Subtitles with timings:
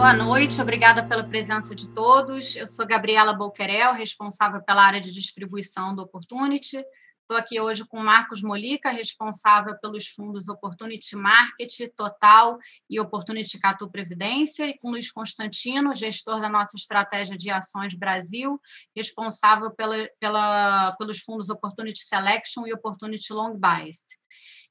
[0.00, 2.56] Boa noite, obrigada pela presença de todos.
[2.56, 6.78] Eu sou Gabriela Bolquerel, responsável pela área de distribuição do Opportunity.
[7.20, 13.90] Estou aqui hoje com Marcos Molica, responsável pelos fundos Opportunity Market, Total e Opportunity Catu
[13.90, 18.58] Previdência, e com Luiz Constantino, gestor da nossa estratégia de ações Brasil,
[18.96, 24.19] responsável pela, pela, pelos fundos Opportunity Selection e Opportunity Long Biased.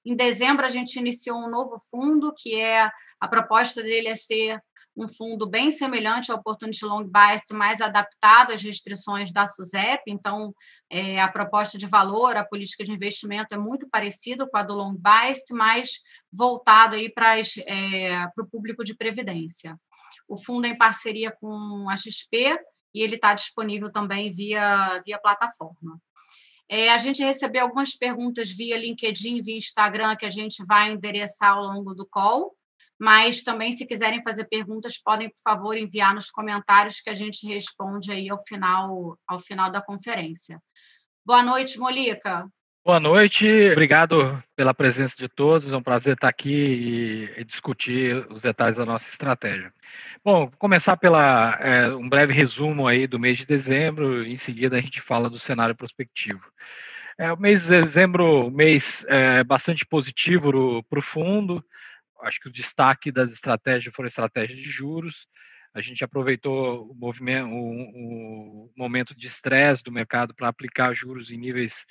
[0.05, 4.61] Em dezembro, a gente iniciou um novo fundo, que é a proposta dele é ser
[4.95, 10.03] um fundo bem semelhante ao Opportunity Long Bias, mais adaptado às restrições da SUSEP.
[10.07, 10.53] Então,
[10.89, 14.73] é, a proposta de valor, a política de investimento é muito parecida com a do
[14.73, 15.89] Long Bias, mas
[16.31, 19.79] voltado para é, o público de previdência.
[20.27, 22.59] O fundo é em parceria com a XP
[22.93, 25.99] e ele está disponível também via, via plataforma.
[26.69, 31.57] É, a gente recebeu algumas perguntas via LinkedIn, via Instagram, que a gente vai endereçar
[31.57, 32.55] ao longo do call,
[32.99, 37.47] mas também, se quiserem fazer perguntas, podem, por favor, enviar nos comentários que a gente
[37.47, 40.61] responde aí ao final, ao final da conferência.
[41.25, 42.47] Boa noite, Molica.
[42.89, 45.71] Boa noite, obrigado pela presença de todos.
[45.71, 49.71] É um prazer estar aqui e, discutir os detalhes da nossa estratégia.
[50.25, 54.25] Bom, vou começar pela é, um breve resumo aí do mês de dezembro.
[54.25, 56.41] Em seguida, a gente fala do cenário prospectivo.
[57.15, 61.63] É, o mês de dezembro, um mês é, bastante positivo para o fundo.
[62.23, 65.27] Acho que o destaque das estratégias foram estratégias de juros.
[65.75, 71.31] A gente aproveitou o movimento, o, o momento de estresse do mercado para aplicar juros
[71.31, 71.85] em níveis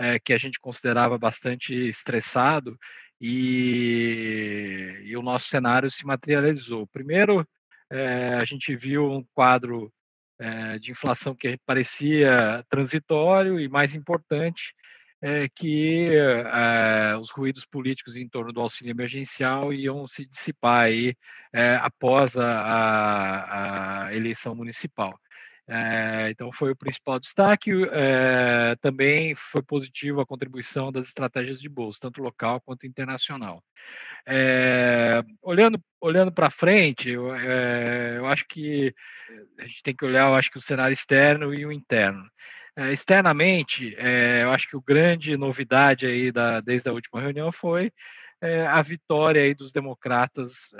[0.00, 2.78] é, que a gente considerava bastante estressado
[3.20, 6.86] e, e o nosso cenário se materializou.
[6.86, 7.46] Primeiro,
[7.90, 9.92] é, a gente viu um quadro
[10.38, 14.74] é, de inflação que parecia transitório e, mais importante,
[15.20, 21.14] é, que é, os ruídos políticos em torno do auxílio emergencial iam se dissipar aí,
[21.52, 25.20] é, após a, a, a, eleição municipal.
[25.72, 27.70] É, então, foi o principal destaque.
[27.92, 33.62] É, também foi positivo a contribuição das estratégias de bolsa, tanto local quanto internacional.
[34.26, 38.92] É, olhando olhando para frente, eu, eu, acho que
[39.58, 42.24] a gente tem que olhar, eu acho que o cenário externo e o interno.
[42.90, 43.94] externamente,
[44.42, 47.92] eu acho que o grande novidade aí da, desde a última reunião foi
[48.70, 50.70] a vitória aí dos democratas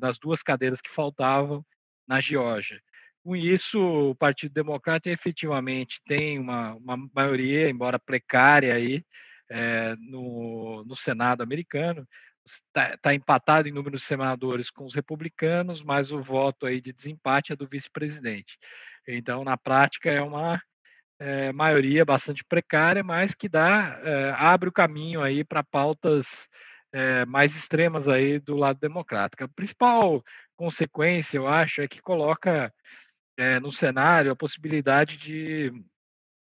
[0.00, 1.64] nas duas cadeiras que faltavam
[2.08, 2.80] na Geórgia.
[3.24, 3.80] Com isso,
[4.10, 9.02] o Partido Democrata efetivamente tem uma, uma maioria, embora precária, aí,
[9.50, 12.06] é, no, no Senado americano.
[12.44, 16.92] Está tá empatado em número de senadores com os republicanos, mas o voto aí de
[16.92, 18.58] desempate é do vice-presidente.
[19.08, 20.60] Então, na prática, é uma
[21.18, 26.46] é, maioria bastante precária, mas que dá, é, abre o caminho aí para pautas
[26.92, 29.44] é, mais extremas aí do lado democrático.
[29.44, 30.22] A principal
[30.56, 32.70] consequência, eu acho, é que coloca
[33.36, 35.72] é, no cenário a possibilidade de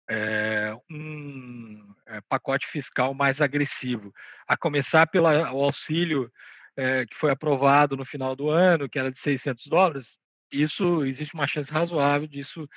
[0.08, 4.12] é, um é, pacote fiscal mais agressivo,
[4.46, 6.30] a começar pelo auxílio
[7.08, 10.18] que foi aprovado no final do ano, que era de 600 dólares.
[10.52, 12.68] Isso existe uma chance razoável disso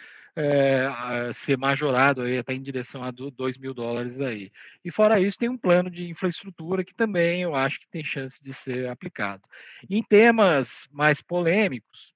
[1.34, 4.50] ser majorado aí até em direção a 2 mil dólares aí.
[4.86, 8.41] E fora isso, tem um plano de infraestrutura que também eu acho que tem chance
[8.41, 9.44] de ser aplicado.
[9.90, 12.14] Em temas mais polêmicos,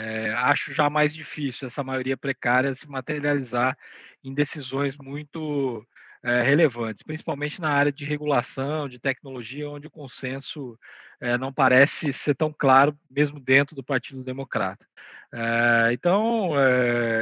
[0.00, 3.76] é, acho já mais difícil essa maioria precária se materializar
[4.24, 5.86] em decisões muito
[6.22, 10.78] é, relevantes, principalmente na área de regulação, de tecnologia, onde o consenso
[11.20, 14.86] é, não parece ser tão claro, mesmo dentro do Partido Democrata.
[15.92, 16.52] então,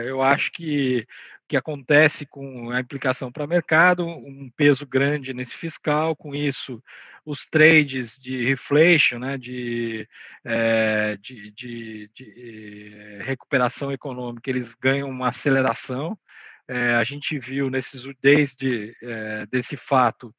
[0.04, 1.06] eu acho que
[1.48, 6.82] que acontece com a implicação para o mercado, um peso grande nesse fiscal, com isso
[7.25, 10.08] os trades de reflation, né, de,
[10.44, 16.19] é, de, de, de, eh, recuperação econômica, eles ganham uma aceleração.
[16.66, 20.34] É, a gente viu nesses desde é, desse fato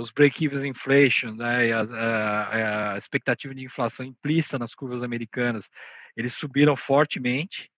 [0.00, 5.68] os break-even inflation, né, a, a, a expectativa de inflação implícita nas curvas americanas,
[6.16, 7.70] eles subiram fortemente.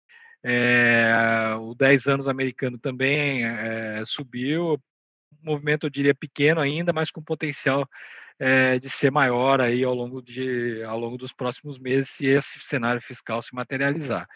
[0.45, 4.81] É, o 10 anos americano também é, subiu,
[5.43, 7.89] movimento eu diria pequeno ainda, mas com potencial
[8.39, 12.59] é, de ser maior aí ao longo, de, ao longo dos próximos meses se esse
[12.61, 14.27] cenário fiscal se materializar.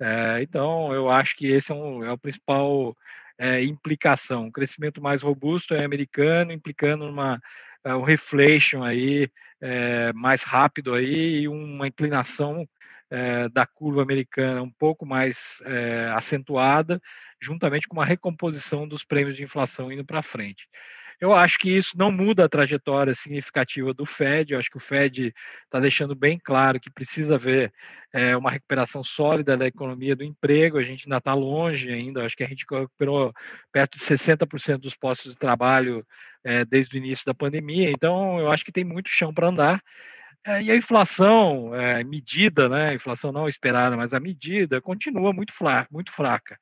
[0.00, 2.96] É, então, eu acho que esse é, um, é o principal
[3.36, 4.44] é, implicação.
[4.44, 7.40] Um crescimento mais robusto é americano, implicando uma,
[7.84, 9.28] um reflation aí
[10.14, 12.64] mais rápido aí e uma inclinação
[13.10, 17.00] é, da curva americana um pouco mais é, acentuada,
[17.40, 20.68] juntamente com uma recomposição dos prêmios de inflação indo para frente.
[21.20, 24.52] Eu acho que isso não muda a trajetória significativa do Fed.
[24.52, 25.34] Eu acho que o Fed
[25.64, 27.72] está deixando bem claro que precisa haver
[28.12, 30.78] é, uma recuperação sólida da economia do emprego.
[30.78, 32.20] A gente ainda está longe ainda.
[32.20, 33.32] Eu acho que a gente recuperou
[33.72, 36.06] perto de 60% dos postos de trabalho
[36.44, 37.90] é, desde o início da pandemia.
[37.90, 39.82] Então, eu acho que tem muito chão para andar.
[40.48, 42.94] É, e a inflação é, medida, né?
[42.94, 45.52] Inflação não esperada, mas a medida continua muito,
[45.90, 46.58] muito fraca.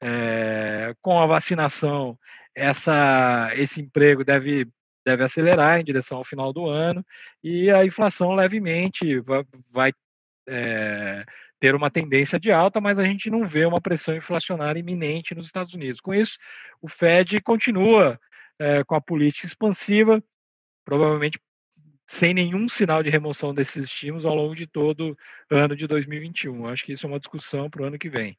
[0.00, 2.18] É, com a vacinação,
[2.54, 4.66] essa, esse emprego deve,
[5.04, 7.04] deve acelerar em direção ao final do ano
[7.44, 9.92] e a inflação levemente vai, vai
[10.48, 11.22] é,
[11.60, 15.44] ter uma tendência de alta, mas a gente não vê uma pressão inflacionária iminente nos
[15.44, 16.00] Estados Unidos.
[16.00, 16.38] Com isso,
[16.80, 18.18] o Fed continua
[18.58, 20.22] é, com a política expansiva,
[20.86, 21.38] provavelmente
[22.06, 25.16] sem nenhum sinal de remoção desses estímulos ao longo de todo
[25.50, 26.68] ano de 2021.
[26.68, 28.38] Acho que isso é uma discussão para o ano que vem.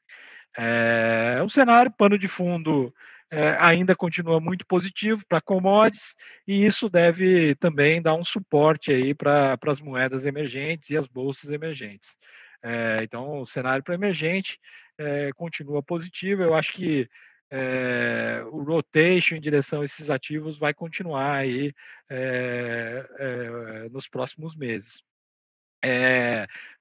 [0.58, 2.94] É, o cenário, pano de fundo,
[3.30, 6.16] é, ainda continua muito positivo para commodities,
[6.48, 11.52] e isso deve também dar um suporte aí para as moedas emergentes e as bolsas
[11.52, 12.16] emergentes.
[12.64, 14.58] É, então, o cenário para emergente
[14.98, 16.42] é, continua positivo.
[16.42, 17.08] Eu acho que
[17.50, 21.74] é, o rotation em direção a esses ativos vai continuar aí
[22.10, 25.02] é, é, nos próximos meses.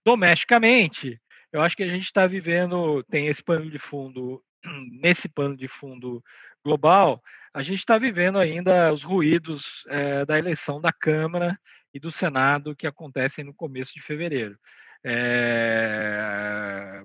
[0.05, 1.21] domesticamente,
[1.53, 4.43] eu acho que a gente está vivendo, tem esse pano de fundo,
[5.01, 6.23] nesse pano de fundo
[6.65, 7.23] global,
[7.55, 9.85] a gente está vivendo ainda os ruídos
[10.27, 11.59] da eleição da Câmara
[11.95, 14.59] e do Senado que acontecem no começo de fevereiro.
[15.03, 17.03] É,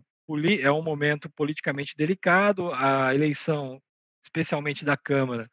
[0.61, 3.81] é um momento politicamente delicado, a eleição,
[4.21, 5.49] especialmente da Câmara,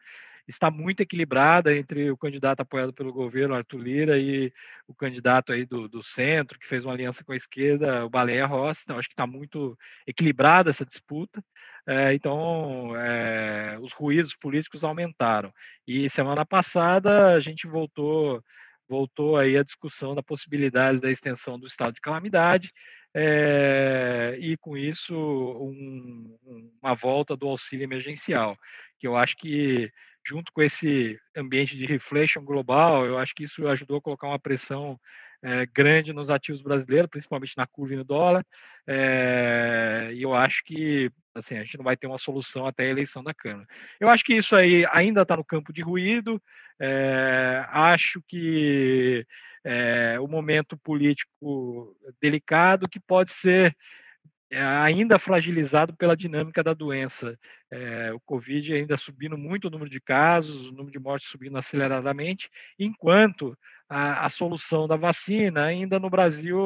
[0.49, 4.51] está muito equilibrada entre o candidato apoiado pelo governo, Arthur Lira, e
[4.87, 8.47] o candidato aí do, do centro, que fez uma aliança com a esquerda, o Baleia
[8.47, 8.83] Rossi.
[8.85, 9.77] Então, acho que está muito
[10.07, 11.45] equilibrada essa disputa.
[11.87, 15.53] É, então, é, os ruídos políticos aumentaram.
[15.87, 18.43] E semana passada a gente voltou
[18.89, 22.73] voltou aí a discussão da possibilidade da extensão do estado de calamidade
[23.15, 26.39] é, e com isso um,
[26.83, 28.57] uma volta do auxílio emergencial,
[28.99, 29.91] que eu acho que
[30.27, 34.39] junto com esse ambiente de reflation global, eu acho que isso ajudou a colocar uma
[34.39, 35.01] pressão
[35.43, 38.45] é, grande nos ativos brasileiros, principalmente na curva e no dólar,
[38.87, 42.89] é, e eu acho que assim, a gente não vai ter uma solução até a
[42.89, 43.67] eleição da Câmara.
[44.01, 46.43] Eu acho que isso aí ainda está no campo de ruído,
[46.81, 49.25] é, acho que
[49.65, 53.77] é, o momento político delicado que pode ser
[54.51, 57.39] é, ainda fragilizado pela dinâmica da doença.
[57.71, 61.59] É, o Covid ainda subindo muito o número de casos, o número de mortes subindo
[61.59, 62.49] aceleradamente,
[62.79, 63.57] enquanto
[63.89, 66.59] a, a solução da vacina ainda no Brasil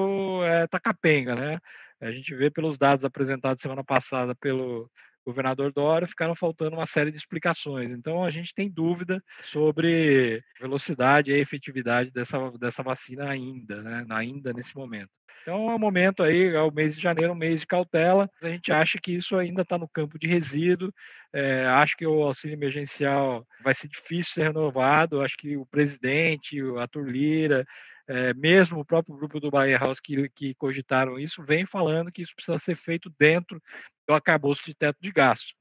[0.64, 1.58] está capenga, né?
[2.00, 4.90] A gente vê pelos dados apresentados semana passada pelo
[5.24, 7.92] governador Dória, ficaram faltando uma série de explicações.
[7.92, 14.04] Então, a gente tem dúvida sobre velocidade e efetividade dessa, dessa vacina ainda, né?
[14.10, 15.10] ainda nesse momento.
[15.42, 18.30] Então, é um momento aí, é o mês de janeiro, um mês de cautela.
[18.42, 20.92] A gente acha que isso ainda está no campo de resíduo.
[21.32, 25.20] É, acho que o auxílio emergencial vai ser difícil ser renovado.
[25.20, 27.66] Acho que o presidente, o Arthur Lira,
[28.06, 32.22] é, mesmo o próprio grupo do Bahia House que, que cogitaram isso, vem falando que
[32.22, 33.60] isso precisa ser feito dentro
[34.06, 35.54] do acabouço de teto de gastos.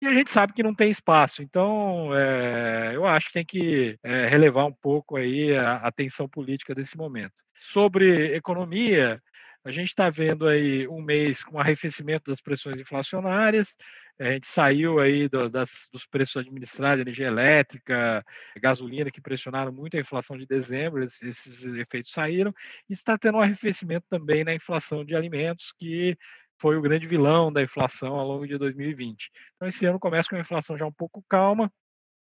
[0.00, 3.98] E a gente sabe que não tem espaço, então é, eu acho que tem que
[4.02, 7.34] é, relevar um pouco aí a, a tensão política desse momento.
[7.54, 9.22] Sobre economia,
[9.62, 13.76] a gente está vendo aí um mês com arrefecimento das pressões inflacionárias,
[14.18, 18.22] a gente saiu aí do, das, dos preços administrados energia elétrica,
[18.56, 22.54] gasolina, que pressionaram muito a inflação de dezembro, esses, esses efeitos saíram,
[22.88, 26.16] e está tendo um arrefecimento também na inflação de alimentos, que
[26.60, 29.30] foi o grande vilão da inflação ao longo de 2020.
[29.56, 31.72] Então, esse ano começa com uma inflação já um pouco calma,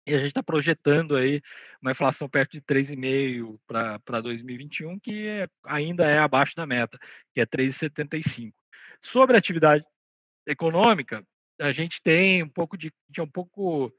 [0.06, 1.40] e a gente está projetando aí
[1.80, 3.58] uma inflação perto de 3,5%
[4.04, 6.98] para 2021, que é, ainda é abaixo da meta,
[7.34, 8.52] que é 3,75%.
[9.02, 9.84] Sobre a atividade
[10.46, 11.24] econômica,
[11.58, 13.92] a gente tem um pouco de, de um pouco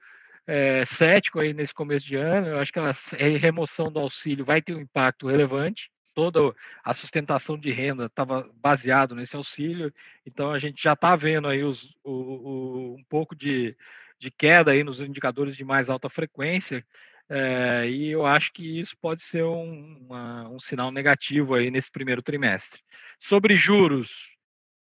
[0.45, 2.47] é, cético aí nesse começo de ano.
[2.47, 2.91] Eu acho que a
[3.39, 6.53] remoção do auxílio vai ter um impacto relevante toda
[6.83, 9.93] a sustentação de renda estava baseado nesse auxílio,
[10.25, 13.75] então a gente já está vendo aí os, o, o, um pouco de,
[14.19, 16.85] de queda aí nos indicadores de mais alta frequência,
[17.29, 21.89] é, e eu acho que isso pode ser um, uma, um sinal negativo aí nesse
[21.89, 22.81] primeiro trimestre.
[23.17, 24.29] Sobre juros,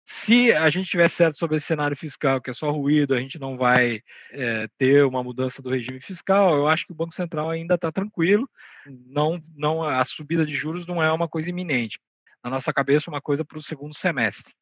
[0.05, 3.39] se a gente tiver certo sobre esse cenário fiscal, que é só ruído, a gente
[3.39, 4.01] não vai
[4.33, 7.93] é, ter uma mudança do regime fiscal, eu acho que o Banco Central ainda está
[7.93, 8.49] tranquilo.
[8.87, 11.99] Não, não, a subida de juros não é uma coisa iminente.
[12.43, 14.55] Na nossa cabeça, uma coisa para o segundo semestre.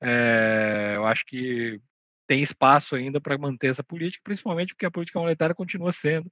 [0.00, 1.80] É, eu acho que
[2.26, 6.30] tem espaço ainda para manter essa política, principalmente porque a política monetária continua sendo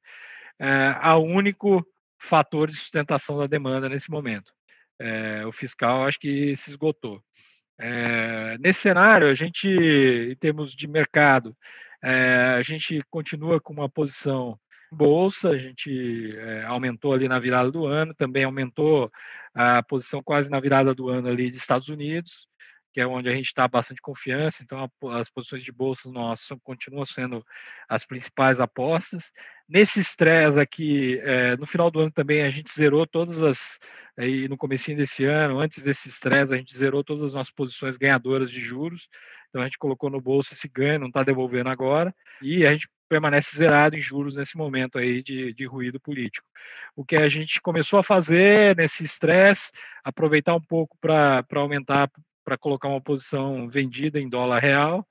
[0.58, 1.86] é, a único
[2.18, 4.52] fator de sustentação da demanda nesse momento.
[4.98, 7.22] É, o fiscal acho que se esgotou.
[7.78, 11.56] É, nesse cenário, a gente, em termos de mercado,
[12.02, 14.58] é, a gente continua com uma posição
[14.90, 19.10] bolsa, a gente é, aumentou ali na virada do ano, também aumentou
[19.54, 22.48] a posição quase na virada do ano ali de Estados Unidos,
[22.96, 26.56] que é onde a gente está bastante confiança, então a, as posições de bolsa nossas
[26.64, 27.44] continuam sendo
[27.86, 29.32] as principais apostas.
[29.68, 33.78] Nesse estresse aqui, é, no final do ano também a gente zerou todas as,
[34.16, 37.98] aí no comecinho desse ano, antes desse estresse, a gente zerou todas as nossas posições
[37.98, 39.10] ganhadoras de juros,
[39.50, 42.88] então a gente colocou no bolso esse ganho, não está devolvendo agora, e a gente
[43.10, 46.46] permanece zerado em juros nesse momento aí de, de ruído político.
[46.96, 49.70] O que a gente começou a fazer nesse estresse,
[50.02, 52.10] aproveitar um pouco para aumentar
[52.46, 55.04] para colocar uma posição vendida em dólar real.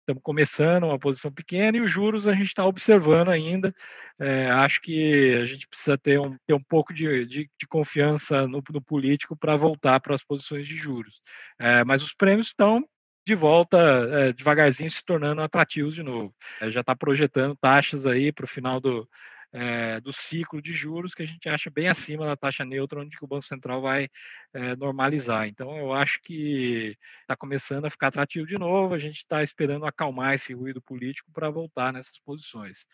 [0.00, 3.72] Estamos começando uma posição pequena e os juros a gente está observando ainda.
[4.18, 8.48] É, acho que a gente precisa ter um, ter um pouco de, de, de confiança
[8.48, 11.22] no, no político para voltar para as posições de juros.
[11.56, 12.84] É, mas os prêmios estão
[13.24, 16.34] de volta, é, devagarzinho se tornando atrativos de novo.
[16.60, 19.08] É, já está projetando taxas aí para o final do,
[19.52, 23.16] é, do ciclo de juros que a gente acha bem acima da taxa neutra, onde
[23.20, 24.08] o Banco Central vai
[24.54, 25.46] é, normalizar.
[25.46, 29.84] Então, eu acho que está começando a ficar atrativo de novo, a gente está esperando
[29.84, 32.86] acalmar esse ruído político para voltar nessas posições.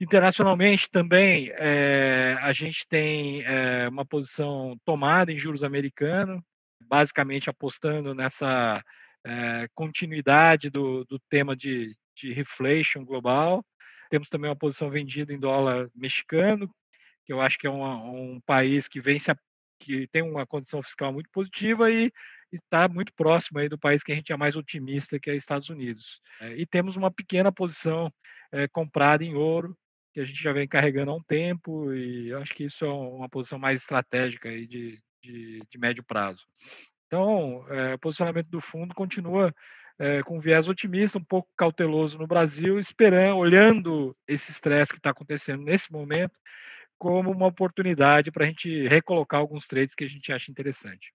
[0.00, 3.44] Internacionalmente também, é, a gente tem
[3.88, 6.42] uma posição tomada em juros americanos,
[6.80, 8.82] basicamente apostando nessa
[9.74, 13.64] continuidade do, do tema de, de reflation global,
[14.08, 16.70] temos também uma posição vendida em dólar mexicano,
[17.24, 19.18] que eu acho que é um, país que vem
[19.78, 22.10] que tem uma condição fiscal muito positiva e
[22.52, 25.68] está muito próximo aí do país que a gente é mais otimista, que é Estados
[25.68, 26.20] Unidos.
[26.40, 28.10] É, e temos uma pequena posição
[28.52, 29.76] é, comprada em ouro,
[30.12, 33.28] que a gente já vem carregando há um tempo, e acho que isso é uma
[33.28, 36.42] posição mais estratégica aí de, de, de médio prazo.
[37.06, 39.54] Então, é, o posicionamento do fundo continua
[39.98, 45.10] é, com viés otimista, um pouco cauteloso no Brasil, esperando, olhando esse estresse que está
[45.10, 46.38] acontecendo nesse momento
[46.98, 51.12] como uma oportunidade para a gente recolocar alguns trades que a gente acha interessante.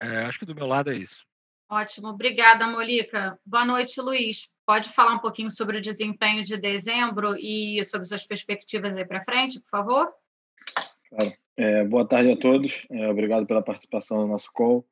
[0.00, 1.24] É, acho que do meu lado é isso.
[1.70, 3.38] Ótimo, obrigada, Molica.
[3.44, 4.50] Boa noite, Luiz.
[4.66, 9.24] Pode falar um pouquinho sobre o desempenho de dezembro e sobre suas perspectivas aí para
[9.24, 10.12] frente, por favor?
[11.08, 11.32] Claro.
[11.56, 12.86] É, boa tarde a todos.
[12.90, 14.86] É, obrigado pela participação no nosso call.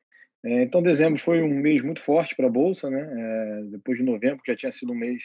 [0.44, 3.00] É, então, dezembro foi um mês muito forte para a Bolsa, né?
[3.00, 5.24] É, depois de novembro, que já tinha sido um mês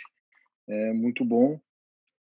[0.67, 1.59] é, muito bom.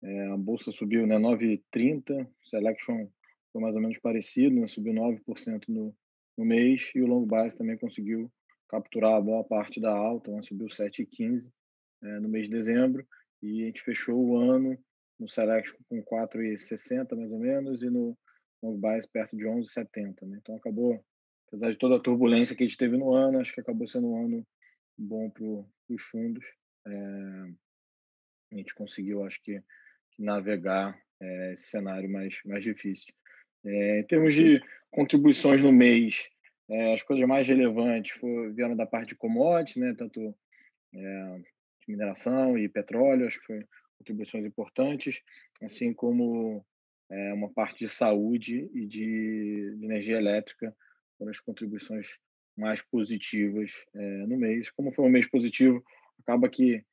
[0.01, 3.07] É, a Bolsa subiu né, 9,30, Selection
[3.51, 5.95] foi mais ou menos parecido, né, subiu 9% no,
[6.37, 8.31] no mês, e o Long Base também conseguiu
[8.69, 11.51] capturar a boa parte da alta, né, subiu 7,15
[12.03, 13.05] é, no mês de dezembro,
[13.41, 14.77] e a gente fechou o ano
[15.19, 18.15] no Selection com 4,60 mais ou menos, e no
[18.61, 20.27] Long Base perto de 11,70.
[20.27, 20.37] Né?
[20.41, 21.03] Então acabou
[21.47, 24.07] apesar de toda a turbulência que a gente teve no ano, acho que acabou sendo
[24.07, 24.47] um ano
[24.97, 26.45] bom para os fundos.
[26.85, 26.91] É,
[28.51, 29.61] a gente conseguiu, acho que,
[30.19, 33.13] navegar é, esse cenário mais, mais difícil.
[33.63, 36.29] É, em termos de contribuições no mês,
[36.93, 40.35] as coisas mais relevantes foram, vieram da parte de commodities, né, tanto
[40.91, 43.63] de mineração e petróleo, acho que foram
[43.99, 45.21] contribuições importantes,
[45.61, 46.65] assim como
[47.09, 50.75] uma parte de saúde e de, de energia elétrica,
[51.17, 52.17] foram as contribuições
[52.57, 54.69] mais positivas é, no mês.
[54.71, 55.83] Como foi um mês positivo,
[56.19, 56.83] acaba que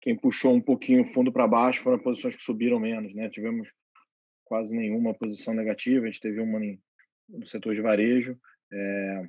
[0.00, 3.28] quem puxou um pouquinho o fundo para baixo foram posições que subiram menos, né?
[3.30, 3.72] Tivemos
[4.44, 6.60] quase nenhuma posição negativa, a gente teve uma
[7.28, 8.38] no setor de varejo
[8.72, 9.28] é,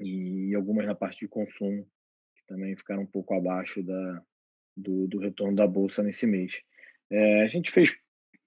[0.00, 1.84] e algumas na parte de consumo,
[2.34, 4.22] que também ficaram um pouco abaixo da,
[4.76, 6.60] do, do retorno da bolsa nesse mês.
[7.10, 7.96] É, a gente fez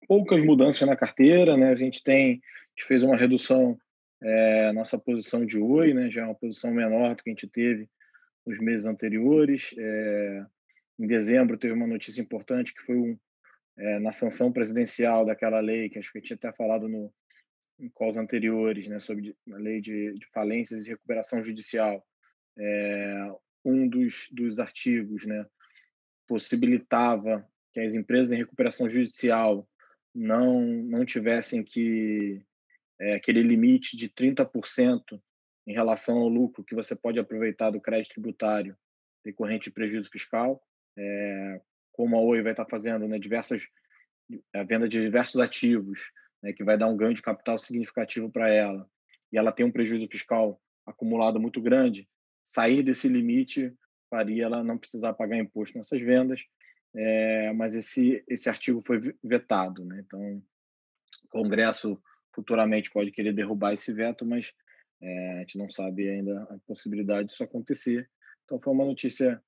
[0.08, 1.70] poucas mudanças na carteira, né?
[1.70, 3.80] A gente tem, a gente fez uma redução
[4.22, 7.48] é, nossa posição de Oi, né, já é uma posição menor do que a gente
[7.48, 7.90] teve
[8.46, 9.74] nos meses anteriores.
[9.78, 10.46] É,
[11.00, 13.18] em dezembro teve uma notícia importante que foi um,
[13.78, 17.14] é, na sanção presidencial daquela lei, que acho que a gente até falado no,
[17.80, 22.06] em calls anteriores, né, sobre a lei de, de falências e recuperação judicial.
[22.58, 23.32] É,
[23.64, 25.46] um dos, dos artigos né,
[26.28, 29.68] possibilitava que as empresas em recuperação judicial
[30.14, 32.42] não, não tivessem que
[33.00, 35.22] é, aquele limite de 30%
[35.68, 38.76] em relação ao lucro que você pode aproveitar do crédito tributário
[39.24, 40.62] decorrente de prejuízo fiscal,
[40.98, 43.68] é, como a Oi vai estar fazendo né, diversas,
[44.56, 48.50] a venda de diversos ativos, né, que vai dar um ganho de capital significativo para
[48.50, 48.90] ela,
[49.32, 52.08] e ela tem um prejuízo fiscal acumulado muito grande,
[52.44, 53.74] sair desse limite
[54.10, 56.42] faria ela não precisar pagar imposto nessas vendas,
[56.96, 59.86] é, mas esse, esse artigo foi vetado.
[59.86, 60.04] Né?
[60.06, 60.44] Então,
[61.26, 62.02] o Congresso
[62.34, 64.54] futuramente pode querer derrubar esse veto, mas
[65.02, 68.10] é, a gente não sabe ainda a possibilidade disso acontecer.
[68.44, 69.42] Então, foi uma notícia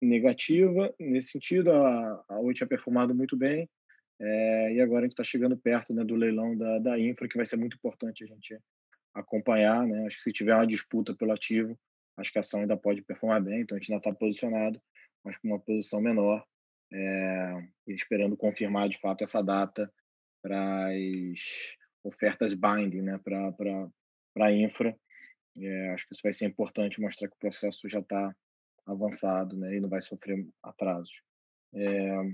[0.00, 1.72] negativa nesse sentido.
[1.72, 3.68] A, a Oi tinha performado muito bem
[4.20, 7.36] é, e agora a gente está chegando perto né, do leilão da, da infra, que
[7.36, 8.58] vai ser muito importante a gente
[9.14, 9.86] acompanhar.
[9.86, 10.06] Né?
[10.06, 11.78] Acho que se tiver uma disputa pelo ativo,
[12.16, 14.80] acho que a ação ainda pode performar bem, então a gente ainda está posicionado,
[15.24, 16.44] mas com uma posição menor,
[16.92, 19.90] é, esperando confirmar de fato essa data
[20.42, 24.96] para as ofertas binding né, para a infra.
[25.58, 28.34] É, acho que isso vai ser importante mostrar que o processo já está
[28.86, 31.12] avançado né, e não vai sofrer atrasos.
[31.74, 32.32] É,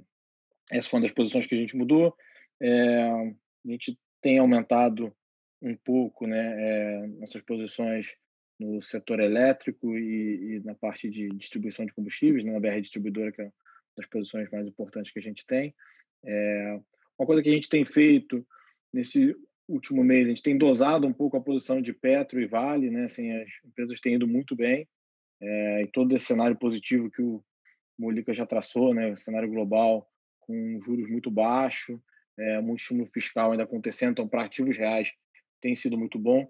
[0.70, 2.14] essa foi uma das posições que a gente mudou.
[2.60, 5.14] É, a gente tem aumentado
[5.62, 8.16] um pouco né, nossas posições
[8.58, 13.32] no setor elétrico e, e, na parte de distribuição de combustíveis, né, na BR Distribuidora,
[13.32, 13.52] que é uma
[13.96, 15.74] das posições mais importantes que a gente tem.
[17.18, 18.46] Uma coisa que a gente tem feito
[18.92, 19.34] nesse
[19.68, 23.04] último mês, a gente tem dosado um pouco a posição de Petro e Vale, né?
[23.04, 24.88] Assim, as empresas têm ido muito bem
[25.40, 27.42] é, e todo esse cenário positivo que o
[27.98, 29.12] Molica já traçou, né?
[29.12, 30.08] O cenário global
[30.40, 31.98] com juros muito baixos,
[32.38, 35.12] é, muito estímulo fiscal ainda acontecendo, então para ativos reais
[35.60, 36.48] tem sido muito bom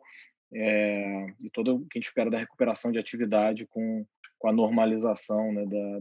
[0.52, 4.06] é, e todo o que a gente espera da recuperação de atividade com,
[4.38, 6.00] com a normalização né, da,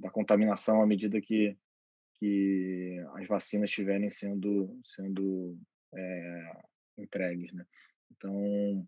[0.00, 1.56] da contaminação à medida que
[2.18, 5.58] que as vacinas estiverem sendo sendo
[5.94, 6.52] é,
[6.98, 7.64] entregues, né?
[8.12, 8.86] Então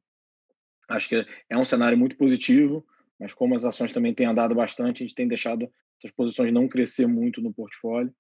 [0.88, 2.87] acho que é um cenário muito positivo,
[3.18, 6.68] mas como as ações também têm andado bastante, a gente tem deixado essas posições não
[6.68, 8.14] crescer muito no portfólio.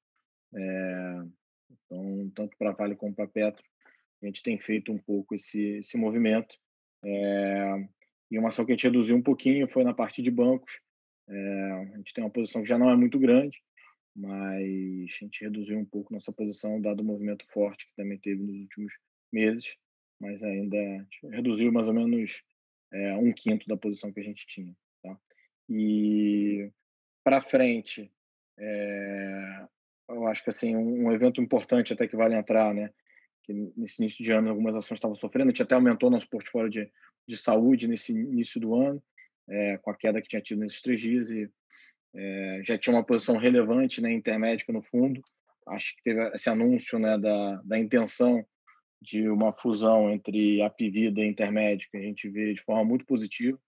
[0.54, 1.22] É,
[1.70, 3.64] então tanto para Vale como para Petro
[4.22, 6.54] a gente tem feito um pouco esse esse movimento.
[7.04, 7.88] É,
[8.30, 10.80] e uma ação que a gente reduziu um pouquinho foi na parte de bancos.
[11.28, 13.62] É, a gente tem uma posição que já não é muito grande,
[14.14, 18.42] mas a gente reduziu um pouco nossa posição, dado o movimento forte que também teve
[18.42, 18.98] nos últimos
[19.32, 19.76] meses,
[20.20, 22.44] mas ainda reduziu mais ou menos
[22.92, 24.76] é, um quinto da posição que a gente tinha.
[25.02, 25.18] Tá?
[25.68, 26.70] E
[27.24, 28.12] para frente,
[28.58, 29.66] é,
[30.08, 32.92] eu acho que assim um, um, evento importante até que vale entrar, né?
[33.44, 36.70] Que nesse início de ano algumas ações estavam sofrendo, a gente até aumentou nosso portfólio
[36.70, 36.90] de,
[37.26, 39.02] de saúde nesse início do ano,
[39.48, 41.50] é, com a queda que tinha tido nesses três dias e
[42.14, 45.22] é, já tinha uma posição relevante né, intermédica no fundo.
[45.68, 48.44] Acho que teve esse anúncio né, da, da intenção
[49.00, 53.04] de uma fusão entre a Pivida e a Intermédica, a gente vê de forma muito
[53.04, 53.58] positiva.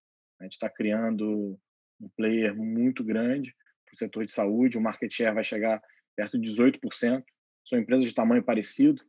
[0.41, 1.59] A gente está criando
[2.01, 3.55] um player muito grande
[3.85, 5.83] para o setor de saúde, o market share vai chegar
[6.17, 7.25] perto de 18%.
[7.65, 9.03] São empresas de tamanho parecido.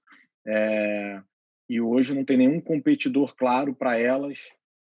[0.48, 1.22] É,
[1.70, 4.40] e hoje não tem nenhum competidor claro para elas,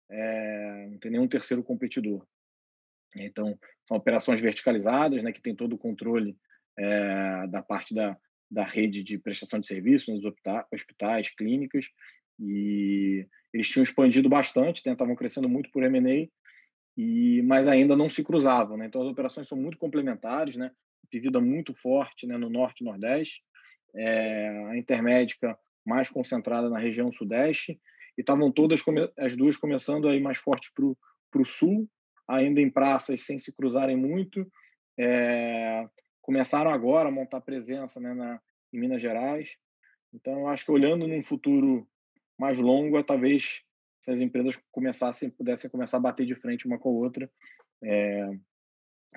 [0.09, 2.25] é, não tem nenhum terceiro competidor.
[3.15, 6.37] Então, são operações verticalizadas, né, que tem todo o controle
[6.77, 8.17] é, da parte da,
[8.49, 10.25] da rede de prestação de serviços nos
[10.71, 11.87] hospitais, clínicas,
[12.39, 16.27] e eles tinham expandido bastante, estavam crescendo muito por M&A,
[16.97, 18.85] e mas ainda não se cruzavam, né?
[18.85, 20.71] Então as operações são muito complementares, né?
[21.09, 23.41] Pivida muito forte, né, no norte e nordeste,
[23.95, 27.79] é, a intermédica mais concentrada na região sudeste,
[28.17, 28.83] e estavam todas
[29.17, 31.89] as duas começando aí mais fortes para o sul,
[32.29, 34.49] ainda em praças sem se cruzarem muito.
[34.97, 35.87] É,
[36.21, 38.39] começaram agora a montar presença né, na,
[38.71, 39.57] em Minas Gerais.
[40.13, 41.87] Então, eu acho que olhando num futuro
[42.37, 43.63] mais longo, é, talvez
[44.01, 47.31] essas empresas começassem, pudessem começar a bater de frente uma com a outra.
[47.83, 48.29] É,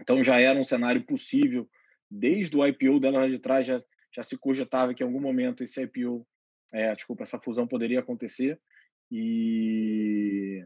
[0.01, 1.68] então, já era um cenário possível.
[2.11, 3.79] Desde o IPO dela lá de trás, já,
[4.14, 6.27] já se cogitava que em algum momento esse IPO,
[6.72, 8.59] é, desculpa, essa fusão poderia acontecer.
[9.11, 10.64] E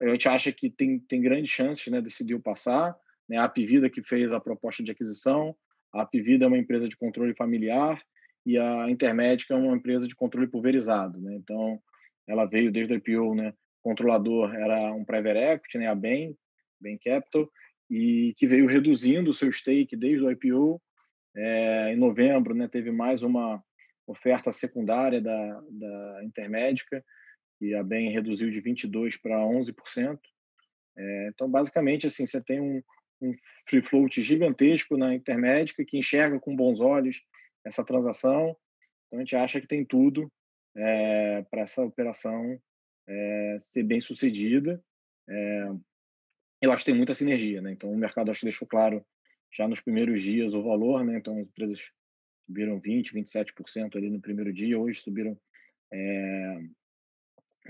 [0.00, 2.00] a gente acha que tem, tem grandes chances, né?
[2.00, 2.96] Decidiu passar.
[3.28, 3.38] Né?
[3.38, 5.56] A Apivida que fez a proposta de aquisição.
[5.92, 8.00] A Apivida é uma empresa de controle familiar
[8.44, 11.34] e a Intermédica é uma empresa de controle pulverizado, né?
[11.34, 11.80] Então,
[12.28, 13.52] ela veio desde o IPO, né?
[13.82, 15.88] O controlador era um private equity, né?
[15.88, 16.36] A Bain,
[16.80, 17.50] Bain Capital,
[17.90, 20.80] e que veio reduzindo o seu stake desde o IPO.
[21.34, 22.68] É, em novembro, né?
[22.68, 23.62] Teve mais uma
[24.06, 27.04] oferta secundária da, da Intermédica
[27.60, 30.18] e a BEM reduziu de 22% para 11%.
[30.98, 32.82] É, então, basicamente, assim, você tem um,
[33.20, 33.34] um
[33.68, 37.22] free float gigantesco na Intermédica que enxerga com bons olhos
[37.64, 38.56] essa transação.
[39.06, 40.30] Então, a gente acha que tem tudo
[40.76, 42.60] é, para essa operação
[43.08, 44.82] é, ser bem sucedida.
[45.28, 45.68] É,
[46.62, 47.72] eu acho que tem muita sinergia, né?
[47.72, 49.04] Então, o mercado acho que deixou claro
[49.52, 51.18] já nos primeiros dias o valor, né?
[51.18, 51.78] Então, as empresas
[52.46, 55.38] subiram 20%, 27% ali no primeiro dia, hoje subiram
[55.92, 56.58] é,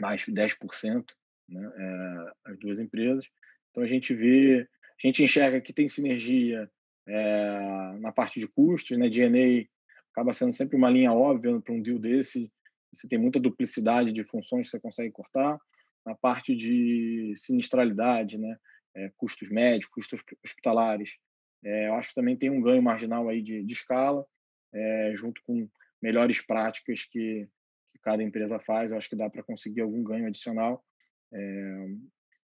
[0.01, 1.05] mais 10%,
[1.49, 3.27] né, é, as duas empresas.
[3.71, 4.69] Então a gente vê,
[5.03, 6.71] a gente enxerga que tem sinergia
[7.07, 9.09] é, na parte de custos, né?
[9.09, 9.67] DNA
[10.13, 12.51] acaba sendo sempre uma linha óbvia para um deal desse,
[12.93, 15.59] você tem muita duplicidade de funções que você consegue cortar.
[16.07, 18.57] Na parte de sinistralidade, né?
[18.95, 21.19] É, custos médicos, custos hospitalares,
[21.63, 24.25] eu acho que também tem um ganho marginal aí de, de escala,
[25.15, 25.69] junto com
[26.01, 27.49] melhores práticas que
[28.07, 28.93] cada empresa faz.
[28.93, 30.81] Eu acho que dá para conseguir algum ganho adicional.
[31.35, 31.87] É,